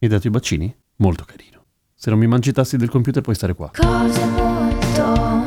Mi 0.00 0.06
hai 0.06 0.14
dato 0.14 0.28
i 0.28 0.30
bacini? 0.30 0.72
Molto 0.98 1.24
carino. 1.24 1.64
Se 1.92 2.08
non 2.10 2.20
mi 2.20 2.28
mangi 2.28 2.50
i 2.50 2.52
tasti 2.52 2.76
del 2.76 2.88
computer 2.88 3.20
puoi 3.20 3.34
stare 3.34 3.54
qua. 3.54 3.72
Cose 3.74 4.24
molto, 4.26 5.44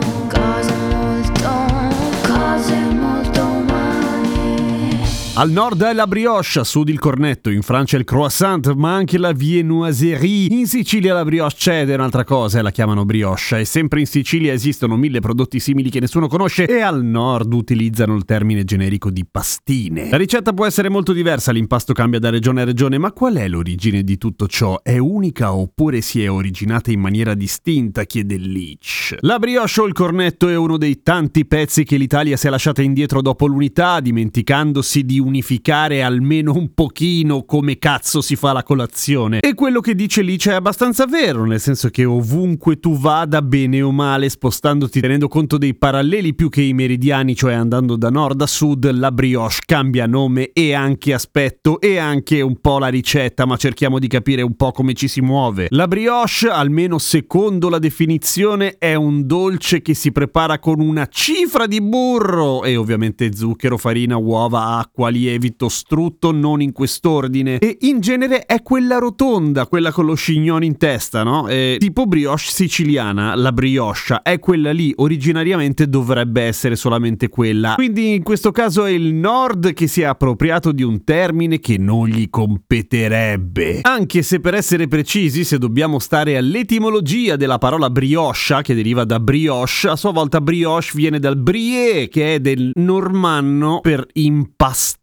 Al 5.34 5.49
nord 5.49 5.81
è 5.81 5.94
la 5.94 6.08
brioche, 6.08 6.59
a 6.59 6.66
sud 6.66 6.90
il 6.90 6.99
cornetto, 6.99 7.49
in 7.49 7.62
Francia 7.62 7.95
il 7.95 8.03
croissant, 8.03 8.73
ma 8.73 8.94
anche 8.94 9.17
la 9.17 9.31
viennoiserie. 9.31 10.48
In 10.53 10.67
Sicilia 10.67 11.13
la 11.13 11.23
brioche 11.23 11.55
c'è 11.55 11.81
ed 11.81 11.89
è 11.89 11.94
un'altra 11.95 12.26
cosa 12.26 12.59
e 12.59 12.62
la 12.62 12.70
chiamano 12.70 13.05
brioche. 13.05 13.59
E 13.59 13.66
sempre 13.66 14.02
in 14.02 14.08
Sicilia 14.08 14.52
esistono 14.52 14.98
mille 14.98 15.22
prodotti 15.22 15.62
simili 15.62 15.89
che 15.89 16.02
nessuno 16.02 16.27
conosce 16.27 16.66
e 16.66 16.81
al 16.81 17.05
nord 17.05 17.53
utilizzano 17.53 18.13
il 18.17 18.25
termine 18.25 18.66
generico 18.66 19.09
di 19.09 19.25
pastine. 19.25 20.09
La 20.09 20.17
ricetta 20.17 20.52
può 20.52 20.66
essere 20.66 20.89
molto 20.89 21.13
diversa, 21.13 21.53
l'impasto 21.53 21.94
cambia 21.94 22.20
da 22.20 22.30
regione 22.30 22.63
a 22.63 22.66
regione, 22.66 22.98
ma 22.98 23.13
qual 23.13 23.36
è 23.36 23.48
l'origine 23.48 24.03
di 24.03 24.17
tutto 24.17 24.48
ciò? 24.48 24.81
È 24.84 24.98
unica 24.98 25.53
oppure 25.53 26.02
si 26.02 26.22
è 26.22 26.30
originata 26.30 26.91
in 26.91 27.00
maniera 27.00 27.36
distinta? 27.36 28.03
chiede 28.03 28.38
Leach. 28.38 29.16
La 29.22 29.39
brioche 29.39 29.80
o 29.80 29.86
il 29.86 29.94
cornetto 29.94 30.50
è 30.50 30.58
uno 30.58 30.78
dei 30.78 31.02
tanti 31.02 31.45
pezzi 31.45 31.86
che 31.86 31.95
l'Italia 31.95 32.36
si 32.36 32.47
è 32.47 32.50
lasciata 32.50 32.81
indietro 32.81 33.22
dopo 33.22 33.47
l'unità, 33.47 34.02
dimenticandosi 34.02 35.06
di 35.06 35.19
unificare 35.22 36.03
almeno 36.03 36.53
un 36.53 36.73
pochino 36.73 37.44
come 37.44 37.77
cazzo 37.77 38.22
si 38.22 38.36
fa 38.36 38.52
la 38.52 38.64
colazione. 38.64 39.39
E 39.39 39.53
quello 39.53 39.80
che 39.80 39.95
dice 39.95 40.22
Leach 40.22 40.50
è 40.50 40.53
abbastanza 40.53 41.05
vero, 41.05 41.45
nel 41.45 41.59
senso 41.59 41.89
che 41.89 42.03
ovunque 42.05 42.80
tu 42.80 42.97
vada, 42.97 43.41
bene 43.41 43.81
o 43.81 43.91
male, 43.91 44.30
spostandoti 44.30 45.00
tenendo 45.00 45.28
conto 45.28 45.58
dei 45.58 45.75
paralleli 45.75 46.33
più 46.33 46.50
che 46.50 46.61
i 46.61 46.73
meridiani, 46.73 47.36
cioè 47.36 47.53
andando 47.53 47.95
da 47.95 48.09
nord 48.09 48.41
a 48.41 48.47
sud, 48.47 48.89
la 48.91 49.11
brioche 49.11 49.59
cambia 49.66 50.05
nome 50.05 50.52
e 50.53 50.73
anche 50.73 51.13
aspetto 51.13 51.80
e 51.80 51.97
anche 51.97 52.41
un 52.41 52.59
po' 52.59 52.80
la 52.80 52.88
ricetta, 52.88 53.45
ma 53.45 53.58
cerchiamo 53.58 54.00
di 54.00 54.08
capire 54.08 54.41
un 54.41 54.56
po' 54.56 54.72
come 54.72 54.94
ci 54.94 55.08
si 55.08 55.22
muove. 55.22 55.67
La 55.69 55.88
brioche, 55.88 56.47
almeno 56.50 56.97
secondo 56.97 57.69
la 57.69 57.80
definizione, 57.80 58.78
è 58.78 58.95
un 58.95 59.25
dolce 59.25 59.81
che 59.81 59.94
si 59.94 60.11
prepara 60.11 60.59
con 60.59 60.80
una 60.80 61.08
cifra 61.08 61.67
di 61.67 61.81
burro 61.81 62.63
e 62.63 62.75
ovviamente 62.75 63.35
zucchero, 63.35 63.78
farina, 63.78 64.17
uova, 64.17 64.78
acqua, 64.78 65.09
lievito, 65.12 65.70
strutto, 65.70 66.31
non 66.31 66.62
in 66.62 66.72
quest'ordine. 66.72 67.59
E 67.59 67.78
in 67.81 68.00
genere 68.00 68.45
è 68.45 68.62
quella 68.64 68.98
rotonda, 68.98 69.68
quella 69.68 69.92
con 69.92 70.06
lo 70.06 70.16
scignone 70.16 70.66
in 70.66 70.78
testa, 70.78 71.23
no? 71.23 71.48
E 71.48 71.78
tipo 71.80 72.06
brioche 72.06 72.44
siciliana, 72.45 73.36
la 73.36 73.52
brioche 73.52 74.20
è 74.23 74.40
quella 74.40 74.72
lì, 74.72 74.94
originariamente 74.95 75.88
dovrebbe 75.88 76.42
essere 76.44 76.76
solamente 76.76 77.30
quella. 77.30 77.76
Quindi 77.76 78.16
in 78.16 78.23
questo 78.23 78.52
caso 78.52 78.86
è 78.86 78.92
il 78.92 79.14
nord 79.14 79.73
che 79.73 79.88
si 79.88 80.02
è 80.02 80.06
appropriato 80.06 80.72
di 80.72 80.84
un 80.84 81.03
termine 81.03 81.59
che 81.59 81.78
non 81.78 82.08
gli 82.08 82.30
competerebbe. 82.30 83.80
Anche 83.81 84.22
se 84.22 84.40
per 84.40 84.53
essere 84.53 84.88
precisi, 84.88 85.44
se 85.44 85.58
dobbiamo 85.58 86.00
stare 86.00 86.38
all'etimologia 86.38 87.36
della 87.36 87.58
parola 87.58 87.90
brioche, 87.90 88.62
che 88.62 88.73
deriva 88.73 89.03
da 89.03 89.20
brioche, 89.20 89.88
a 89.88 89.96
sua 89.96 90.12
volta 90.12 90.41
brioche 90.41 90.91
viene 90.94 91.19
dal 91.19 91.38
brie, 91.38 92.08
che 92.08 92.35
è 92.35 92.40
del 92.40 92.72
normanno 92.74 93.80
per 93.81 94.06
impastare. 94.14 95.00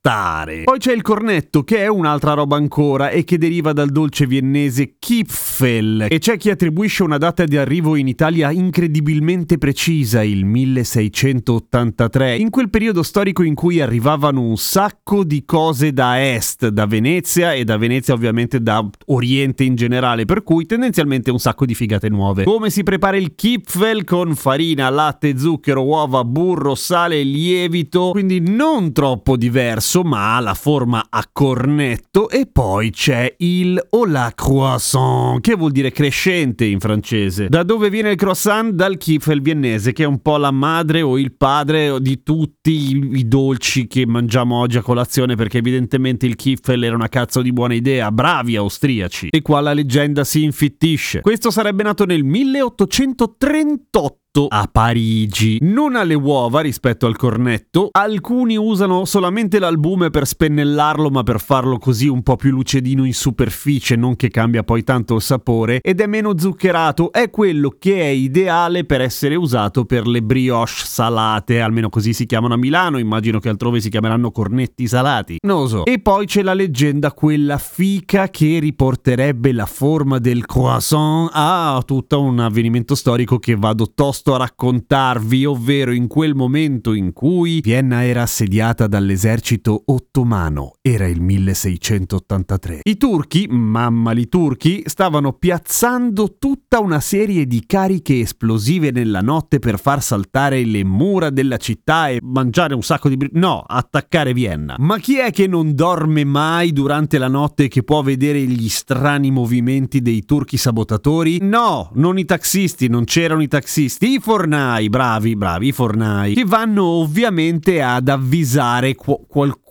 Poi 0.65 0.79
c'è 0.79 0.93
il 0.93 1.03
cornetto, 1.03 1.65
che 1.65 1.79
è 1.79 1.89
un'altra 1.89 2.33
roba 2.35 2.57
ancora 2.57 3.11
e 3.11 3.25
che 3.25 3.37
deriva 3.37 3.73
dal 3.73 3.91
dolce 3.91 4.27
viennese 4.27 4.95
Kipfel. 4.99 6.07
E 6.09 6.19
c'è 6.19 6.37
chi 6.37 6.51
attribuisce 6.51 7.03
una 7.03 7.19
data 7.19 7.45
di 7.45 7.57
arrivo 7.57 7.97
in 7.97 8.07
Italia 8.07 8.53
incredibilmente 8.53 9.59
precisa, 9.59 10.23
il 10.23 10.45
1683, 10.45 12.37
in 12.37 12.49
quel 12.51 12.71
periodo 12.71 13.03
storico 13.03 13.43
in 13.43 13.55
cui 13.55 13.81
arrivavano 13.81 14.41
un 14.41 14.57
sacco 14.57 15.25
di 15.25 15.45
cose 15.45 15.93
da 15.93 16.25
est, 16.33 16.69
da 16.69 16.87
Venezia 16.87 17.53
e 17.53 17.65
da 17.65 17.77
Venezia 17.77 18.15
ovviamente 18.15 18.63
da 18.63 18.89
Oriente 19.07 19.65
in 19.65 19.75
generale, 19.75 20.25
per 20.27 20.45
cui 20.45 20.65
tendenzialmente 20.65 21.33
un 21.33 21.41
sacco 21.41 21.67
di 21.67 21.75
figate 21.75 22.09
nuove. 22.09 22.45
Come 22.45 22.71
si 22.71 22.85
prepara 22.85 23.17
il 23.17 23.35
Kipfel 23.35 24.05
con 24.05 24.37
farina, 24.37 24.89
latte, 24.91 25.37
zucchero, 25.37 25.85
uova, 25.85 26.25
burro, 26.25 26.77
sale 26.77 27.23
lievito, 27.23 28.11
quindi 28.13 28.41
non 28.41 28.93
troppo 28.93 29.37
diverso, 29.37 29.88
ma 29.97 30.37
ha 30.37 30.41
la 30.41 30.53
forma 30.55 31.07
a 31.09 31.27
cornetto 31.33 32.29
e 32.29 32.47
poi 32.47 32.91
c'è 32.91 33.35
il 33.39 33.83
o 33.91 34.05
la 34.05 34.33
croissant, 34.35 35.41
che 35.41 35.55
vuol 35.55 35.73
dire 35.73 35.91
crescente 35.91 36.67
in 36.67 36.79
francese. 36.79 37.49
Da 37.49 37.63
dove 37.63 37.89
viene 37.89 38.11
il 38.11 38.17
croissant? 38.17 38.73
Dal 38.75 38.99
Kipfel 38.99 39.41
viennese, 39.41 39.93
che 39.93 40.03
è 40.03 40.07
un 40.07 40.21
po' 40.21 40.37
la 40.37 40.51
madre 40.51 41.01
o 41.01 41.19
il 41.19 41.33
padre 41.33 42.01
di 42.01 42.23
tutti 42.23 42.71
i, 42.71 43.19
i 43.19 43.27
dolci 43.27 43.87
che 43.87 44.07
mangiamo 44.07 44.59
oggi 44.59 44.77
a 44.77 44.83
colazione, 44.83 45.37
perché 45.37 45.59
evidentemente 45.59 46.27
il 46.27 46.37
Kipfel 46.37 46.85
era 46.85 46.95
una 46.95 47.09
cazzo 47.09 47.41
di 47.41 47.53
buona 47.53 47.75
idea. 47.75 48.13
Bravi 48.13 48.57
austriaci! 48.57 49.29
E 49.31 49.41
qua 49.41 49.61
la 49.61 49.73
leggenda 49.73 50.25
si 50.25 50.45
infittisce. 50.45 51.23
Questo 51.23 51.51
sarebbe 51.51 51.83
nato 51.83 52.05
nel 52.05 52.25
1838 52.25 54.19
a 54.49 54.69
Parigi. 54.71 55.59
Non 55.63 55.97
ha 55.97 56.05
le 56.05 56.15
uova 56.15 56.61
rispetto 56.61 57.07
al 57.07 57.17
cornetto, 57.17 57.89
alcuni 57.91 58.57
usano 58.57 59.05
solamente 59.05 59.59
l'albume 59.59 60.11
per 60.11 60.27
spennellarlo, 60.27 61.11
ma 61.11 61.23
per 61.23 61.41
farlo 61.41 61.79
così 61.79 62.07
un 62.07 62.23
po' 62.23 62.37
più 62.37 62.51
lucidino 62.51 63.05
in 63.05 63.15
superficie, 63.15 63.97
non 63.97 64.15
che 64.15 64.29
cambia 64.29 64.63
poi 64.63 64.85
tanto 64.85 65.17
il 65.17 65.23
sapore, 65.23 65.81
ed 65.81 66.01
è 66.01 66.07
meno 66.07 66.39
zuccherato, 66.39 67.11
è 67.11 67.31
quello 67.31 67.75
che 67.79 68.01
è 68.01 68.07
ideale 68.07 68.85
per 68.85 69.01
essere 69.01 69.35
usato 69.35 69.85
per 69.85 70.07
le 70.07 70.23
brioche 70.23 70.57
salate, 70.85 71.61
almeno 71.61 71.89
così 71.89 72.13
si 72.13 72.27
chiamano 72.27 72.55
a 72.55 72.59
Milano, 72.59 72.99
immagino 72.99 73.41
che 73.41 73.49
altrove 73.49 73.81
si 73.81 73.89
chiameranno 73.89 74.31
cornetti 74.31 74.87
salati. 74.87 75.39
Non 75.41 75.69
so. 75.69 75.85
E 75.85 76.01
poi 76.01 76.27
c'è 76.27 76.43
la 76.43 76.55
leggenda 76.55 77.13
quella 77.13 77.59
fica 77.59 78.29
che 78.29 78.59
riporterebbe 78.61 79.53
la 79.53 79.67
forma 79.67 80.19
del 80.19 80.47
croissant 80.47 81.31
a 81.33 81.83
tutto 81.85 82.21
un 82.21 82.39
avvenimento 82.39 82.95
storico 82.95 83.39
che 83.39 83.57
vado 83.57 83.91
tosto 83.95 84.18
a 84.35 84.39
raccontarvi, 84.39 85.45
ovvero 85.45 85.93
in 85.93 86.07
quel 86.07 86.35
momento 86.35 86.93
in 86.93 87.13
cui 87.13 87.61
Vienna 87.61 88.05
era 88.05 88.23
assediata 88.23 88.87
dall'esercito 88.87 89.83
ottomano, 89.87 90.75
era 90.83 91.07
il 91.07 91.21
1683. 91.21 92.81
I 92.83 92.97
turchi, 92.97 93.47
mamma 93.49 94.13
li 94.13 94.29
turchi, 94.29 94.83
stavano 94.87 95.33
piazzando 95.33 96.37
tutta 96.39 96.81
una 96.81 97.01
serie 97.01 97.47
di 97.47 97.65
cariche 97.67 98.21
esplosive 98.21 98.91
nella 98.91 99.21
notte 99.21 99.59
per 99.59 99.79
far 99.79 100.03
saltare 100.03 100.65
le 100.65 100.85
mura 100.85 101.31
della 101.31 101.57
città 101.57 102.09
e 102.09 102.21
mangiare 102.23 102.75
un 102.75 102.83
sacco 102.83 103.09
di... 103.09 103.17
Bri- 103.17 103.31
no, 103.35 103.65
attaccare 103.67 104.33
Vienna. 104.33 104.77
Ma 104.79 104.99
chi 104.99 105.19
è 105.19 105.31
che 105.31 105.47
non 105.47 105.75
dorme 105.75 106.25
mai 106.25 106.73
durante 106.73 107.19
la 107.19 107.29
notte 107.29 107.65
e 107.65 107.69
che 107.69 107.83
può 107.83 108.03
vedere 108.03 108.41
gli 108.41 108.69
strani 108.69 109.31
movimenti 109.31 110.01
dei 110.01 110.25
turchi 110.25 110.57
sabotatori? 110.57 111.39
No, 111.43 111.91
non 111.95 112.19
i 112.19 112.25
taxisti, 112.25 112.89
non 112.89 113.05
c'erano 113.05 113.43
i 113.43 113.49
taxisti, 113.49 114.08
i 114.13 114.19
fornai, 114.21 114.89
bravi, 114.89 115.37
bravi, 115.37 115.69
i 115.69 115.73
fornai, 115.73 116.35
che 116.35 116.45
vanno 116.45 116.85
ovviamente 116.85 117.83
ad 117.83 118.09
avvisare 118.09 118.95
qu- 118.95 119.27
qualcuno 119.27 119.68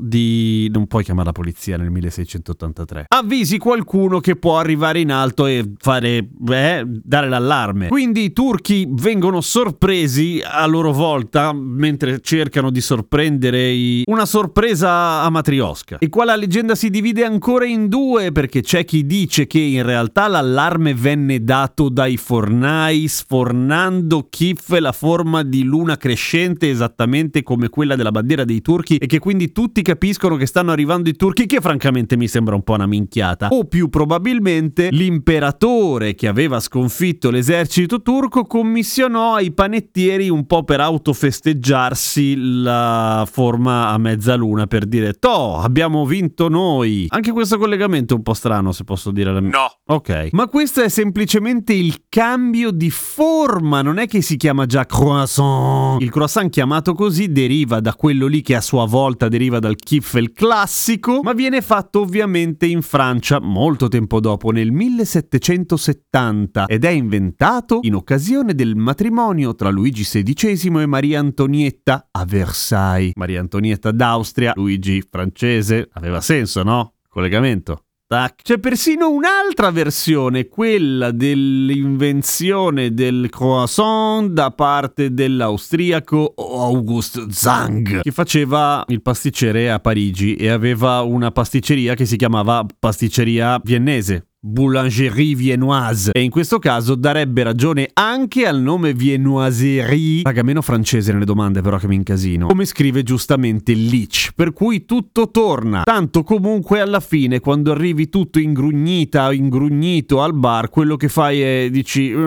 di... 0.00 0.68
non 0.72 0.86
puoi 0.86 1.02
chiamare 1.02 1.26
la 1.26 1.32
polizia 1.32 1.76
nel 1.76 1.90
1683. 1.90 3.06
Avvisi 3.08 3.58
qualcuno 3.58 4.20
che 4.20 4.36
può 4.36 4.58
arrivare 4.58 5.00
in 5.00 5.10
alto 5.10 5.46
e 5.46 5.72
fare... 5.78 6.28
eh, 6.48 6.84
dare 6.86 7.28
l'allarme. 7.28 7.88
Quindi 7.88 8.24
i 8.24 8.32
turchi 8.32 8.86
vengono 8.88 9.40
sorpresi 9.40 10.40
a 10.44 10.64
loro 10.66 10.92
volta 10.92 11.52
mentre 11.52 12.20
cercano 12.20 12.70
di 12.70 12.80
sorprendere 12.80 13.70
i... 13.70 14.02
una 14.06 14.26
sorpresa 14.26 15.22
a 15.22 15.30
matriosca. 15.30 15.98
E 15.98 16.08
qua 16.08 16.24
la 16.24 16.36
leggenda 16.36 16.74
si 16.74 16.90
divide 16.90 17.24
ancora 17.24 17.64
in 17.64 17.88
due 17.88 18.30
perché 18.32 18.60
c'è 18.60 18.84
chi 18.84 19.04
dice 19.04 19.46
che 19.46 19.58
in 19.58 19.82
realtà 19.82 20.28
l'allarme 20.28 20.94
venne 20.94 21.42
dato 21.42 21.88
dai 21.88 22.16
fornai 22.16 23.08
sfornando 23.08 24.26
Kif 24.30 24.78
la 24.78 24.92
forma 24.92 25.42
di 25.42 25.62
luna 25.64 25.96
crescente 25.96 26.70
esattamente 26.70 27.42
come 27.42 27.68
quella 27.68 27.96
della 27.96 28.10
bandiera 28.10 28.44
dei 28.44 28.60
turchi 28.60 28.96
e 28.96 29.06
che 29.06 29.18
quindi 29.24 29.52
tutti 29.52 29.80
capiscono 29.80 30.36
che 30.36 30.44
stanno 30.44 30.70
arrivando 30.70 31.08
i 31.08 31.14
turchi, 31.14 31.46
che 31.46 31.62
francamente 31.62 32.14
mi 32.14 32.28
sembra 32.28 32.56
un 32.56 32.62
po' 32.62 32.74
una 32.74 32.84
minchiata. 32.84 33.48
O 33.52 33.64
più 33.64 33.88
probabilmente 33.88 34.90
l'imperatore 34.90 36.14
che 36.14 36.28
aveva 36.28 36.60
sconfitto 36.60 37.30
l'esercito 37.30 38.02
turco 38.02 38.44
commissionò 38.44 39.36
ai 39.36 39.50
panettieri 39.52 40.28
un 40.28 40.44
po' 40.44 40.62
per 40.62 40.80
autofesteggiarsi 40.80 42.34
la 42.36 43.26
forma 43.26 43.88
a 43.88 43.96
mezzaluna 43.96 44.66
per 44.66 44.84
dire 44.84 45.14
Toh, 45.14 45.56
abbiamo 45.56 46.04
vinto 46.04 46.50
noi. 46.50 47.06
Anche 47.08 47.32
questo 47.32 47.56
collegamento 47.56 48.12
è 48.12 48.18
un 48.18 48.22
po' 48.22 48.34
strano, 48.34 48.72
se 48.72 48.84
posso 48.84 49.10
dire 49.10 49.32
la 49.32 49.40
mia. 49.40 49.52
No. 49.52 49.94
Ok. 49.94 50.28
Ma 50.32 50.48
questo 50.48 50.82
è 50.82 50.90
semplicemente 50.90 51.72
il 51.72 52.02
cambio 52.10 52.70
di 52.70 52.90
forma, 52.90 53.80
non 53.80 53.96
è 53.96 54.06
che 54.06 54.20
si 54.20 54.36
chiama 54.36 54.66
già 54.66 54.84
croissant. 54.84 56.02
Il 56.02 56.10
croissant 56.10 56.50
chiamato 56.50 56.92
così 56.92 57.32
deriva 57.32 57.80
da 57.80 57.94
quello 57.94 58.26
lì 58.26 58.42
che 58.42 58.54
a 58.54 58.60
sua 58.60 58.84
volta 58.84 59.12
deriva 59.28 59.58
dal 59.58 59.76
kiffel 59.76 60.32
classico, 60.32 61.20
ma 61.22 61.32
viene 61.32 61.60
fatto 61.62 62.00
ovviamente 62.00 62.66
in 62.66 62.82
Francia 62.82 63.40
molto 63.40 63.88
tempo 63.88 64.20
dopo, 64.20 64.50
nel 64.50 64.72
1770, 64.72 66.66
ed 66.66 66.84
è 66.84 66.90
inventato 66.90 67.78
in 67.82 67.94
occasione 67.94 68.54
del 68.54 68.76
matrimonio 68.76 69.54
tra 69.54 69.70
Luigi 69.70 70.02
XVI 70.02 70.80
e 70.80 70.86
Maria 70.86 71.20
Antonietta 71.20 72.08
a 72.10 72.24
Versailles. 72.24 73.12
Maria 73.14 73.40
Antonietta 73.40 73.90
d'Austria, 73.90 74.52
Luigi 74.56 75.02
francese, 75.08 75.88
aveva 75.92 76.20
senso, 76.20 76.62
no? 76.62 76.94
Collegamento. 77.08 77.83
Tac. 78.14 78.42
C'è 78.42 78.58
persino 78.58 79.10
un'altra 79.10 79.72
versione, 79.72 80.46
quella 80.46 81.10
dell'invenzione 81.10 82.94
del 82.94 83.26
croissant 83.28 84.30
da 84.30 84.52
parte 84.52 85.12
dell'austriaco 85.12 86.34
August 86.36 87.30
Zang, 87.30 88.02
che 88.02 88.12
faceva 88.12 88.84
il 88.86 89.02
pasticcere 89.02 89.68
a 89.68 89.80
Parigi 89.80 90.36
e 90.36 90.48
aveva 90.48 91.00
una 91.00 91.32
pasticceria 91.32 91.94
che 91.94 92.06
si 92.06 92.16
chiamava 92.16 92.64
pasticceria 92.78 93.60
viennese. 93.64 94.28
Boulangerie 94.46 95.34
viennoise. 95.34 96.12
E 96.12 96.20
in 96.20 96.28
questo 96.28 96.58
caso 96.58 96.96
darebbe 96.96 97.42
ragione 97.42 97.88
anche 97.94 98.46
al 98.46 98.60
nome 98.60 98.92
viennoiserie. 98.92 100.20
Raga 100.22 100.42
meno 100.42 100.60
francese 100.60 101.14
nelle 101.14 101.24
domande 101.24 101.62
però 101.62 101.78
che 101.78 101.88
mi 101.88 101.94
incasino. 101.94 102.48
Come 102.48 102.66
scrive 102.66 103.02
giustamente 103.02 103.72
Leach 103.74 104.32
per 104.34 104.52
cui 104.52 104.84
tutto 104.84 105.30
torna. 105.30 105.82
Tanto 105.84 106.22
comunque 106.24 106.80
alla 106.80 107.00
fine 107.00 107.40
quando 107.40 107.72
arrivi 107.72 108.10
tutto 108.10 108.38
ingrugnita 108.38 109.32
ingrugnito 109.32 110.20
al 110.20 110.34
bar 110.34 110.68
quello 110.68 110.96
che 110.96 111.08
fai 111.08 111.40
è 111.40 111.70
dici 111.70 112.12
"Uh, 112.12 112.20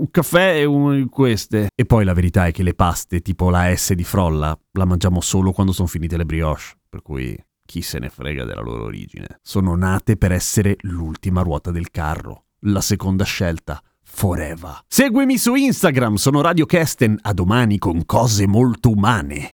un 0.00 0.10
caffè 0.10 0.56
e 0.56 0.64
una 0.64 0.96
di 0.96 1.06
queste. 1.06 1.68
E 1.72 1.84
poi 1.84 2.04
la 2.04 2.14
verità 2.14 2.46
è 2.46 2.50
che 2.50 2.64
le 2.64 2.74
paste 2.74 3.20
tipo 3.20 3.48
la 3.48 3.72
S 3.72 3.92
di 3.92 4.02
frolla 4.02 4.58
la 4.72 4.84
mangiamo 4.86 5.20
solo 5.20 5.52
quando 5.52 5.72
sono 5.72 5.86
finite 5.86 6.16
le 6.16 6.24
brioche 6.24 6.62
per 6.88 7.00
cui 7.00 7.36
chi 7.66 7.82
se 7.82 7.98
ne 7.98 8.08
frega 8.08 8.44
della 8.44 8.60
loro 8.60 8.84
origine. 8.84 9.38
Sono 9.42 9.74
nate 9.74 10.16
per 10.16 10.32
essere 10.32 10.76
l'ultima 10.80 11.42
ruota 11.42 11.70
del 11.70 11.90
carro, 11.90 12.44
la 12.60 12.80
seconda 12.80 13.24
scelta. 13.24 13.82
Forever. 14.02 14.82
Seguimi 14.86 15.38
su 15.38 15.54
Instagram, 15.54 16.14
sono 16.16 16.40
Radio 16.40 16.66
Kesten, 16.66 17.18
a 17.22 17.32
domani 17.32 17.78
con 17.78 18.04
cose 18.04 18.46
molto 18.46 18.90
umane. 18.90 19.50